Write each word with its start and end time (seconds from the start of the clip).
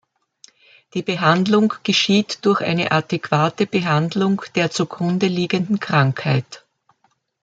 Die 0.95 1.03
Behandlung 1.03 1.75
geschieht 1.83 2.43
durch 2.47 2.61
eine 2.61 2.91
adäquate 2.91 3.67
Behandlung 3.67 4.41
der 4.55 4.71
zu 4.71 4.87
Grunde 4.87 5.27
liegenden 5.27 5.79
Krankheit. 5.79 6.65